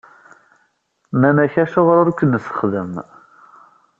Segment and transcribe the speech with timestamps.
[1.13, 2.91] Nnan-ak Acuɣer ur k-nessexdem?